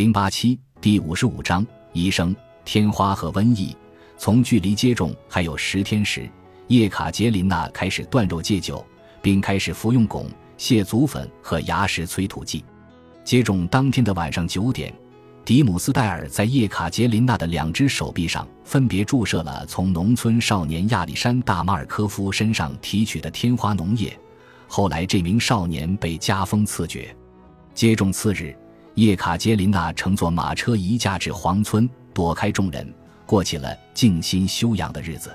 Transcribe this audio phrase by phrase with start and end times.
[0.00, 3.76] 零八七第五十五章医生天花和瘟疫。
[4.16, 6.26] 从距离接种还有十天时，
[6.68, 8.82] 叶卡捷琳娜开始断肉戒酒，
[9.20, 10.24] 并开始服用汞、
[10.56, 12.64] 蟹足粉和牙石催吐剂。
[13.24, 14.90] 接种当天的晚上九点，
[15.44, 24.18] 迪姆斯戴尔在叶卡捷琳娜的两只手臂上分别注射了从农村少年亚历山大·马尔科夫身上提取的天花脓液。
[24.66, 27.14] 后来，这名少年被加封赐爵。
[27.74, 28.56] 接种次日。
[29.00, 32.86] 叶卡捷琳娜乘坐马车移驾至黄村，躲开众人，
[33.24, 35.34] 过起了静心修养的日子。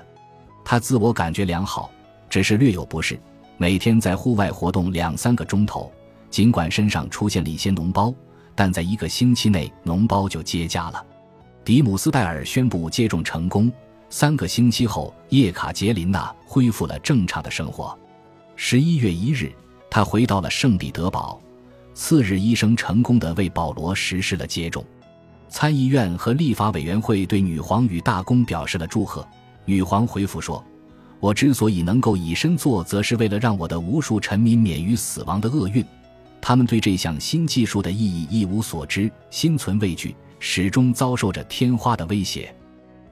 [0.64, 1.90] 她自我感觉良好，
[2.30, 3.18] 只是略有不适，
[3.56, 5.92] 每天在户外活动两三个钟头。
[6.30, 8.14] 尽管身上出现了一些脓包，
[8.54, 11.04] 但在一个星期内脓包就结痂了。
[11.64, 13.72] 迪姆斯戴尔宣布接种成功。
[14.10, 17.98] 三个星期后，叶卡捷琳娜恢复了正常的生活。
[18.54, 19.52] 十一月一日，
[19.90, 21.40] 她回到了圣彼得堡。
[21.96, 24.84] 次日，医生成功的为保罗实施了接种。
[25.48, 29.26] 参议院和立法委员会对女皇与大公表示了祝贺。
[29.64, 30.62] 女皇回复说
[31.20, 35.82] ：“我之所以能够以身作则，是为了让我的无数臣民免于死亡的厄运。
[36.38, 42.54] 他们对这项新技术的意义一无所知，心存畏惧，始终遭受着天花的威胁。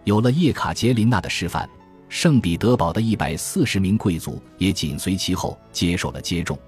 [0.04, 1.66] 有了叶卡捷琳娜的示范，
[2.10, 6.58] 圣彼得堡的一百四十名贵族也紧随其后接受了接种。”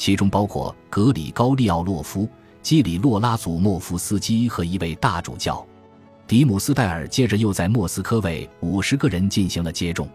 [0.00, 2.26] 其中包括格里高利奥洛夫、
[2.62, 5.62] 基里洛拉祖莫夫斯基和一位大主教。
[6.26, 10.08] 迪姆斯戴尔接着又在莫斯科为五十个人进行了接种。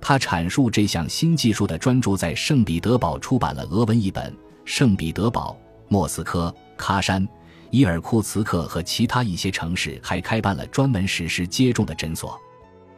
[0.00, 4.36] 他阐述这项新技术的专著在圣彼得堡出版了俄文译本。
[4.64, 5.56] 圣彼得堡、
[5.86, 7.24] 莫斯科、喀山、
[7.70, 12.36] 伊尔库茨克和其他一些城市还开办了专门实施接种的诊所。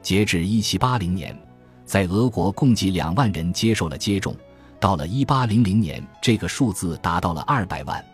[0.01, 1.39] 截至一七八零年，
[1.85, 4.35] 在俄国共计两万人接受了接种。
[4.85, 8.05] 到了一八零零年，这个数字达到了二百万。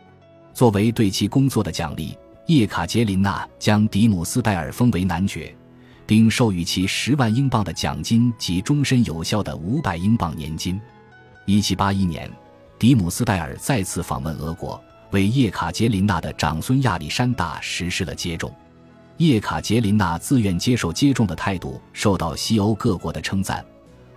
[0.55, 5.53] 作为对其工作的奖励，叶卡捷琳娜将迪姆斯戴尔封为男爵，
[6.07, 10.81] 并授予其十万英镑的奖金及终身有效的五百英镑年金。
[11.45, 12.31] 一七八一年，
[12.79, 14.81] 迪姆斯戴尔再次访问俄国，
[15.11, 18.55] 为叶卡捷琳娜的长孙亚历山大实施了接种。
[19.17, 23.65] 叶卡捷琳娜自愿接受接种的态度受到西欧各国的称赞。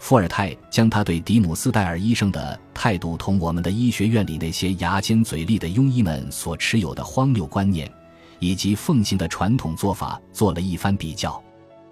[0.03, 7.89] 伏尔泰将他对迪姆斯戴尔医生的态度同我们的医学院里那些牙尖嘴利的庸医们所持有的荒谬观念，
[8.37, 11.41] 以及奉行的传统做法做了一番比较。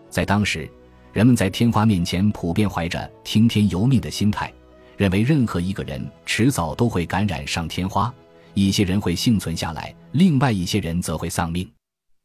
[0.09, 0.69] 在当时，
[1.13, 4.51] 人们在天花面前普遍怀着听天由命的心态，
[4.97, 8.13] 认为任何一个人迟早都会感染上天花，
[8.53, 11.65] 一些人会幸存下来，另外一些人则会丧命。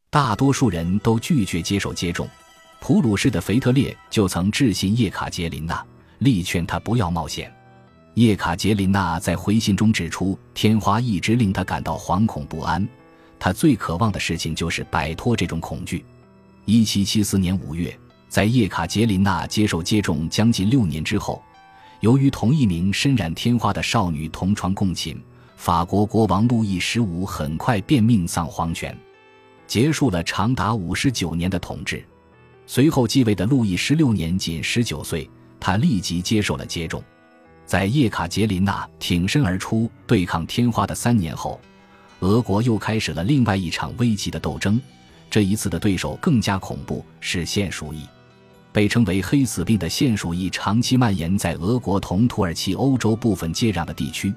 [0.09, 2.27] 大多数人都拒绝接受接种。
[2.79, 5.83] 普鲁士的腓特烈就曾致信叶卡捷琳娜，
[6.19, 7.51] 力劝她不要冒险。
[8.13, 12.87] 叶卡捷琳娜在回信中指出，天花一直令她感到惶恐不安，
[13.37, 16.03] 她最渴望的事情就是摆脱这种恐惧。
[16.65, 17.97] 一七七四年五月，
[18.29, 21.41] 在叶卡捷琳娜接受接种将近六年之后，
[21.99, 25.21] 由于同一名身染天花的少女同床共寝，
[25.55, 28.97] 法国国王路易十五很快便命丧黄泉，
[29.65, 32.03] 结束了长达五十九年的统治。
[32.69, 37.01] 随后继位的路易十六年仅十九岁，他立即接受了接种。
[37.65, 41.59] 在叶卡捷琳娜挺身而出对抗天花的三年后，
[42.19, 44.79] 俄国又开始了另外一场危急的斗争。
[45.29, 48.05] 这一次的对手更加恐怖，是腺鼠疫。
[48.73, 54.33] 被称为“黑死病”的腺鼠疫长期蔓延在俄国同土耳其欧洲部分接壤的地区。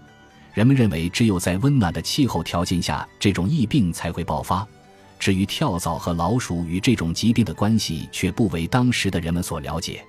[0.54, 4.66] 人们认为，只有在温暖的气候条件下，这种疫病才会爆发。
[5.20, 10.03] 至于跳蚤和老鼠与这种疾病的关系，却不为当时的人们所了解。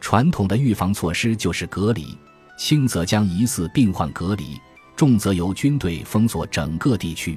[0.00, 2.16] 传统的预防措施就是隔离，
[2.56, 4.60] 轻则将疑似病患隔离，
[4.94, 7.36] 重则由军队封锁整个地区。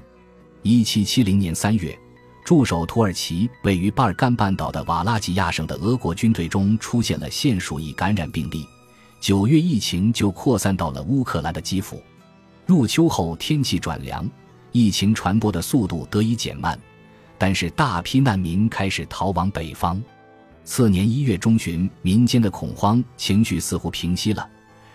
[0.62, 1.98] 一七七零年三月，
[2.46, 8.64] 驻守土耳其位于巴尔干半岛的瓦拉吉亚省的俄国军队中出现了腺鼠疫感染病例。
[9.20, 12.00] 九月，疫情就扩散到了乌克兰的基辅。
[12.68, 14.30] 入秋后，天气转凉，
[14.72, 16.80] 疫情传播的速度得以减慢。
[17.38, 20.02] 但是大批难民开始逃往北方。
[20.64, 24.48] 次年一月中旬，民间的恐慌情绪似乎平息了。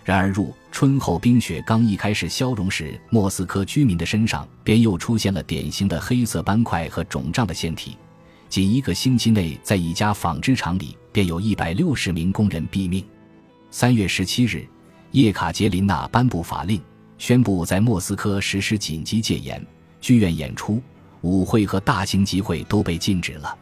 [0.04, 7.96] 然而入春后冰雪刚一开始消融时，莫斯科居民的身上便又出现了典型的黑色斑块和肿胀的腺体。
[8.48, 13.02] 仅一个星期内，在一家纺织厂里便有一百六十名工人毙命。
[13.70, 14.66] 三月十七日，
[15.12, 16.78] 叶卡捷琳娜颁布法令，
[17.16, 19.64] 宣布在莫斯科实施紧急戒严，
[20.00, 20.82] 剧院演出。
[21.22, 23.56] 舞会和大型集会都被禁止了。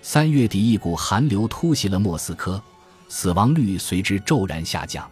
[0.00, 2.62] 三月底，一股寒流突袭了莫斯科，
[3.08, 5.08] 死亡率随之骤然下降。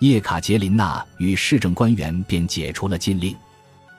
[0.00, 3.36] 叶卡捷琳娜与市政官员便解除了禁令。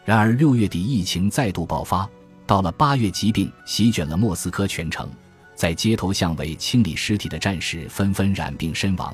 [0.03, 2.09] 然而六月底，疫情再度爆发，
[2.47, 5.09] 到了八月，疾病席卷了莫斯科全城，
[5.55, 9.13] 在街头巷尾清理尸体的战士纷纷染病身亡。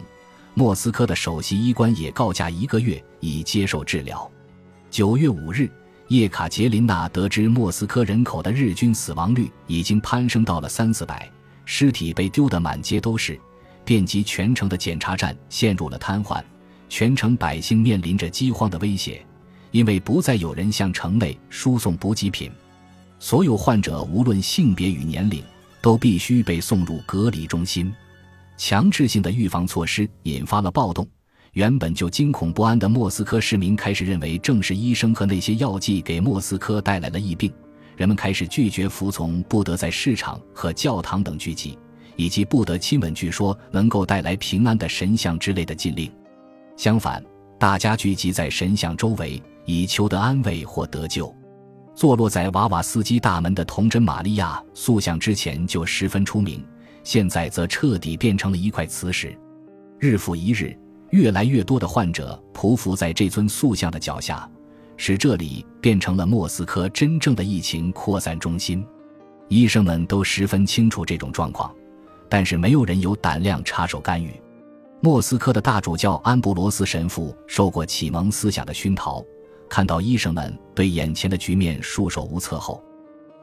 [0.54, 4.30] 莫斯科的首席医官也告假一个月以接受治疗。
[4.90, 5.70] 九月五日，
[6.10, 11.30] 叶卡捷琳娜得知莫斯科人口的日均死亡率已经攀升到了三四百，
[11.66, 13.38] 尸体被丢得满街都是，
[13.84, 16.42] 遍及全城的检查站陷入了瘫痪，
[16.88, 19.22] 全城百姓面临着饥荒的威胁，
[19.72, 22.50] 因为不再有人向城内输送补给品。
[23.20, 25.44] 所有患者无论性别与年龄，
[25.82, 27.94] 都必须被送入隔离中心。
[28.56, 31.06] 强制性的预防措施引发了暴动。
[31.58, 37.52] 原本就惊恐不安的莫斯科市民开始认为，正是医生和那些药剂给莫斯科带来了疫病。
[37.96, 41.76] 人们开始拒绝服从不得在市场和教堂等聚集，
[42.16, 46.12] 以及不得亲吻据说能够带来平安的神像之类的禁令。
[46.76, 47.26] 相反，
[47.58, 51.36] 大家聚集在神像周围，以求得安慰或得救。
[51.96, 56.64] 坐落在瓦瓦斯基大门的童真玛利亚塑像之前就十分出名。
[57.04, 59.36] 现在则彻底变成了一块磁石，
[59.98, 60.78] 日复一日，
[61.12, 64.50] 越来越多的患者匍匐在这尊塑像的脚下，
[64.96, 68.86] 使这里变成了莫斯科真正的疫情扩散中心。
[69.48, 71.74] 医生们都十分清楚这种状况，
[72.28, 74.34] 但是没有人有胆量插手干预。
[75.00, 79.24] 莫斯科的大主教安布罗斯神父受过启蒙思想的熏陶，
[79.70, 82.84] 看到医生们对眼前的局面束手无策后，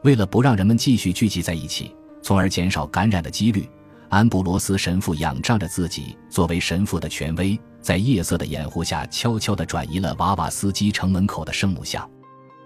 [0.03, 1.95] 为了不让人们继续聚集在一起。
[2.21, 3.69] 从而减少感染的几率，
[4.15, 12.09] 安布罗斯神父仰仗着自己作为神父的权威，在夜色的掩护下，悄悄地转移了瓦瓦斯基城门口的圣母像。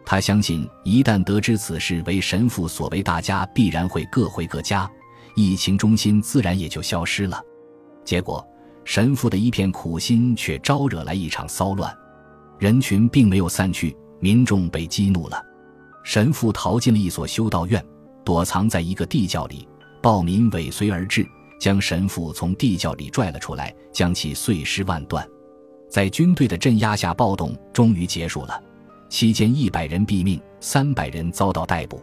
[0.05, 4.87] 他相信，一旦得知此事为神父所为，大家必然会各回各家，
[5.35, 7.43] 疫情中心自然也就消失了。
[8.05, 8.47] 结果，
[8.85, 11.91] 神父的一片苦心却招惹来一场骚乱，
[12.59, 15.43] 人群并没有散去，民众被激怒了，
[16.05, 17.83] 神父逃进了一所修道院。
[18.23, 19.67] 躲藏在一个地窖里，
[20.03, 21.27] 暴民尾随而至，
[21.59, 25.27] 将神父从地窖里拽了出来，将其碎尸万段。
[25.89, 28.63] 在军队的镇压下，暴动终于结束了。
[29.09, 32.01] 期间，一百人毙命，三百人遭到逮捕。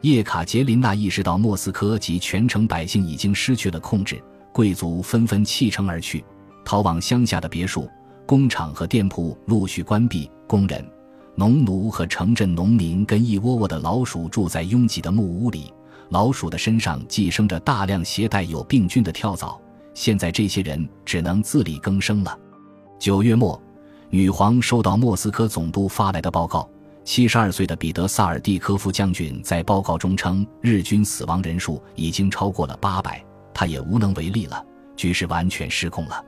[0.00, 4.20] 叶卡捷琳娜意识到莫斯科及全城百姓已经失去了控制，
[4.52, 6.24] 贵族纷纷弃城而去，
[6.64, 7.88] 逃往乡下的别墅。
[8.26, 10.84] 工厂和店铺陆续关闭，工人。
[11.34, 15.72] 农奴和城镇农民跟一窝窝的老鼠住在拥挤的木屋里，
[16.12, 19.58] 老鼠的身上寄生着大量携带有病菌的跳蚤。
[19.94, 22.38] 现在这些人只能自力更生了。
[22.98, 23.60] 九月末，
[24.10, 26.68] 女皇收到莫斯科总督发来的报告，
[27.02, 33.24] 七十二岁的彼得萨尔蒂科夫将军在报告中称，日军死亡人数已经超过了八百，
[33.54, 34.62] 他也无能为力了，
[34.94, 36.22] 局势完全失控了。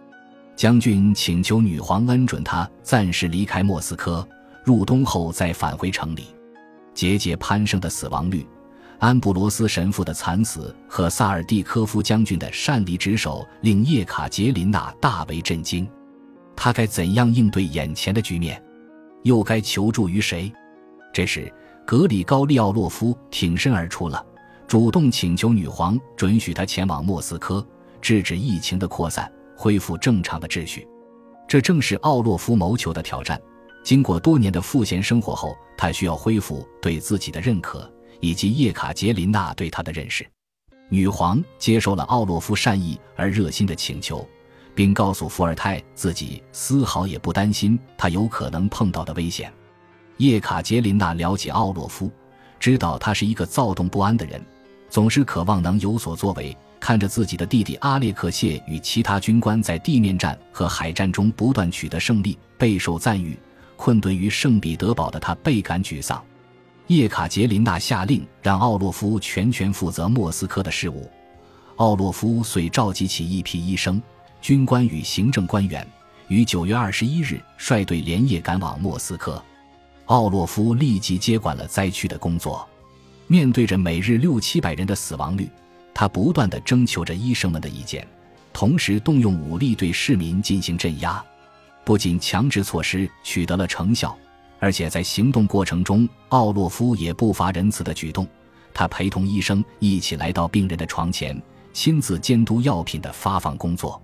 [0.57, 4.27] 将军请求女皇恩准他暂时离开莫斯科。
[4.65, 6.29] 入冬后再返回城里，
[6.95, 8.47] 节节攀升的死亡率，
[9.05, 15.87] 安布罗斯神父的惨死和萨尔蒂科夫将军的擅离职守，令叶卡捷琳娜大为震惊。
[16.57, 18.65] 他该怎样应对眼前的局面？
[19.23, 20.51] 又该求助于谁？
[21.13, 21.53] 这时，
[21.87, 24.25] 格里高利奥洛夫挺身而出了，
[24.67, 27.63] 主动请求女皇准许他前往莫斯科，
[28.01, 30.89] 制止疫情的扩散，恢复正常的秩序。
[31.47, 33.39] 这正是奥洛夫谋求的挑战。
[33.83, 40.27] 经过多年的赋闲生活后，他需要恢复对自己的认可，以及叶卡捷琳娜对他的认识。
[40.89, 44.27] 女皇接受了奥洛夫善意而热心的请求，
[44.75, 49.53] 并告诉伏尔泰自己丝毫也不担心他有可能碰到的危险。
[50.19, 52.11] 叶卡捷琳娜了解奥洛夫，
[52.61, 54.41] 知道他是一个躁动不安的人，
[54.89, 56.57] 总是渴望能有所作为。
[56.79, 63.39] 看着自己的弟弟阿列克谢与其他军官在地面战和海战中不断取得胜利，备受赞誉。
[63.75, 66.23] 困顿于圣彼得堡的他倍感沮丧。
[66.89, 71.11] 叶卡捷琳娜下令让奥洛夫全权负责莫斯科的事务。
[71.77, 74.01] 奥洛夫遂召集起一批医生、
[74.41, 75.87] 军官与行政官员，
[76.29, 79.43] 于九月二十一日率队连夜赶往莫斯科。
[80.07, 82.69] 奥洛夫立即接管了灾区的工作。
[83.27, 85.49] 面对着每日六七百人的死亡率，
[85.95, 88.07] 他不断地征求着医生们的意见，
[88.53, 91.25] 同时动用武力对市民进行镇压。
[91.83, 94.15] 不仅强制措施取得了成效，
[94.65, 98.27] 而且在行动过程中，奥洛夫也不乏仁慈的举动。
[98.73, 101.39] 他陪同医生一起来到病人的床前，
[101.75, 104.01] 亲自监督药品的发放工作。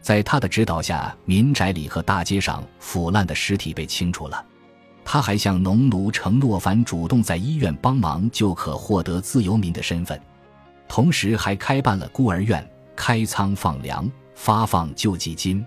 [0.00, 4.46] 在他的指导下，民宅里和大街上腐烂的尸体被清除了。
[5.04, 10.20] 他还向农奴承诺，凡主动在医院帮忙，就可获得自由民的身份。
[10.86, 15.66] 同时，还开办了孤儿院，开仓放粮，发放救济金。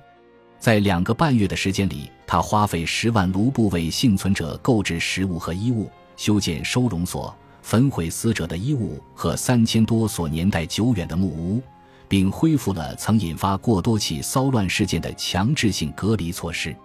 [0.60, 11.60] 在两个半月的时间里，他花费十万卢布为幸存者购置食物和衣物，修建收容所，焚毁死者的衣物和三千多所年代久远的木屋，
[12.08, 16.76] 并恢复了曾引发过多起骚乱事件的强制性隔离措施。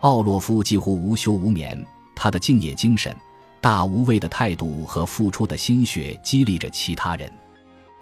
[0.00, 3.14] 奥洛夫几乎无休无眠，他的敬业精神、
[3.60, 7.30] 大无畏的态度和付出的心血激励着其他人。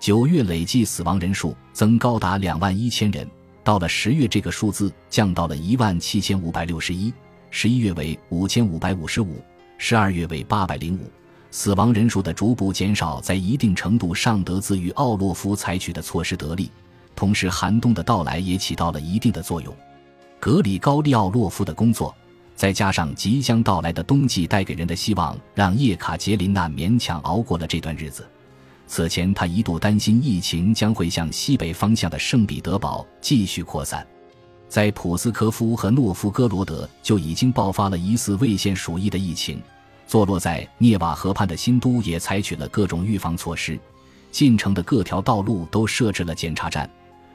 [0.01, 3.29] 九月累计死亡人数增高达两万一千人，
[3.69, 7.13] 到了十月，这个数字降到了一万七千五百六十一；
[7.51, 9.35] 十一月为五千五百五十五；
[9.77, 11.01] 十二月为八百零五。
[11.51, 16.71] 死亡人数的逐步减少，在一定程度上得自于奥洛夫采取的措施得力。
[17.15, 19.77] 同时，寒冬的到来也起到了一定的作用。
[20.41, 22.17] 格里高利奥洛夫的工作，
[22.57, 28.27] 再加上即将到来的冬季带给人的希望，让叶卡捷琳娜勉强熬过了这段日子。
[28.89, 34.05] 此前，他一度担心疫情将会向西北方向的圣彼得堡继续扩散。
[34.67, 39.63] 在普斯科夫和诺夫哥罗德就已经爆发了疑似未现鼠疫的疫情。
[40.07, 43.79] 坐落在涅瓦河畔的新都也采取了各种预防措施，
[44.33, 46.91] 进城的各条道路都设置了检查站。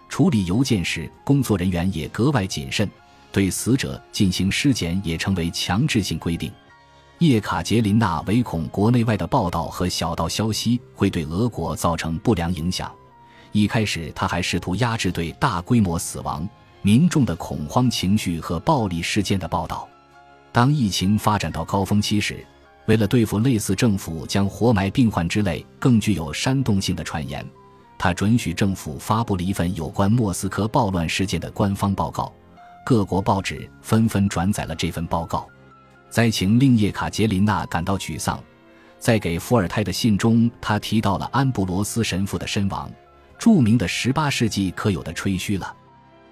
[0.10, 2.90] 处理邮件时，工作人员也格外谨慎，
[3.32, 6.52] 对死者进行尸检也成为强制性规定。
[7.28, 12.94] 叶卡捷琳娜唯恐国内外的报道和小道消息会对俄国造成不良影响，
[13.54, 16.46] 一开始他还试图压制对大规模死亡、
[16.82, 19.88] 民众的恐慌情绪和暴力事件的报道。
[20.52, 22.46] 当疫情发展到高峰期时，
[22.88, 27.46] 为了对付类似政府将活埋病患之类更具有煽动性的传言，
[27.98, 32.34] 他准许政府发布了一份有关莫斯科暴乱事件的官方报告，
[32.86, 35.48] 各国报纸纷纷转载了这份报告。
[36.14, 38.40] 灾情令叶卡捷琳娜感到沮丧，
[39.00, 42.88] 在给伏尔泰的信中，他提到了安布罗斯神父的身亡，
[43.40, 45.76] 著名的十八世纪可有的吹嘘了。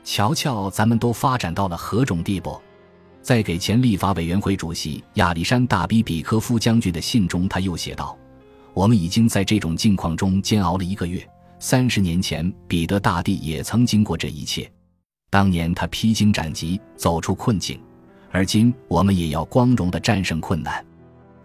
[0.04, 2.62] 瞧瞧，咱们都发展到了何种地步！
[3.24, 8.16] 在给前立法委员会主席亚历山大·比比科夫将军的信中，他又写道
[8.76, 11.28] ：“我们已经在这种境况中煎熬了一个月。
[11.58, 14.72] 三十年前，彼得大帝也曾经过这一切，
[15.32, 17.82] 当年他披荆斩棘，走出困境。”
[18.32, 20.84] 而今，我们也要光荣地战胜困难。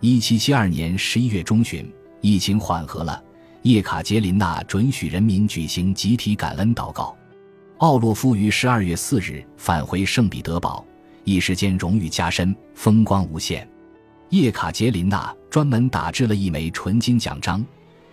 [0.00, 3.20] 一七七二年十一月中旬，疫情缓和了，
[3.62, 7.16] 叶卡捷琳娜准许人民举行集体感恩祷告。
[7.78, 10.84] 奥洛夫于十二月四日返回圣彼得堡，
[11.24, 13.68] 一时间荣誉加深，风光无限。
[14.30, 17.64] 叶卡捷琳娜专门打制了一枚纯金奖章，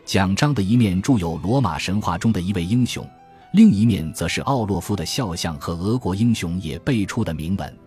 [0.04, 3.08] 奖章的一面铸有罗马神话中的一位英雄，
[3.54, 7.78] 另一面则是奥洛夫的肖像和俄国英雄也辈出的铭文。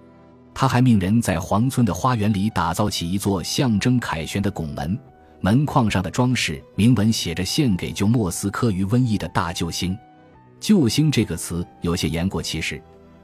[0.59, 4.99] 他还命人在皇村的花园里打造起一座象征凯旋的拱门，
[5.43, 9.95] 门框上的装饰铭文写着“献给救莫斯科于瘟疫的大救星”。
[10.59, 12.83] 救星这个词有些言过其实，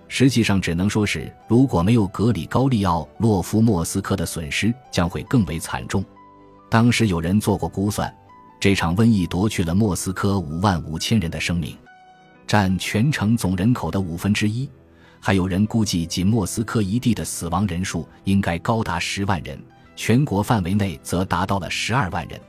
[0.09, 6.05] 实际上只能说是如果没有格里高利奥洛夫，莫斯科的损失将会更为惨重。
[6.69, 8.15] 当时有人做过估算，
[8.61, 11.75] 这场瘟疫夺去了莫斯科五万五千人的生命，
[12.47, 14.69] 占全城总人口的五分之一。
[15.25, 19.57] 还有人估计，仅莫斯科一地的死亡人数应该高达十万人，
[19.95, 22.41] 全国范围内则达到了十二万人。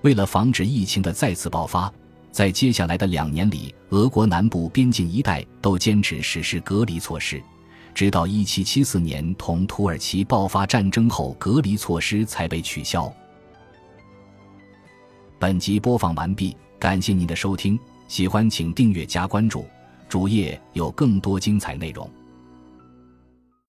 [0.00, 1.92] 为了防止疫情的再次爆发，
[2.32, 7.38] 在接下来的两年里，俄国南部边境一带都坚持实施隔离措施，
[7.92, 13.12] 直到1774年同土耳其爆发战争后，隔离措施才被取消。
[15.38, 19.66] 本集播放完毕，感谢您的收听，喜欢请订阅加关注。
[20.08, 22.08] 主页有更多精彩内容。